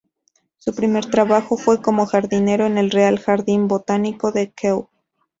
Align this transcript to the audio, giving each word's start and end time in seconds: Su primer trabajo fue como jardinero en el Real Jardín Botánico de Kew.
Su 0.57 0.73
primer 0.73 1.05
trabajo 1.05 1.57
fue 1.57 1.79
como 1.79 2.07
jardinero 2.07 2.65
en 2.65 2.79
el 2.79 2.89
Real 2.89 3.19
Jardín 3.19 3.67
Botánico 3.67 4.31
de 4.31 4.49
Kew. 4.49 4.87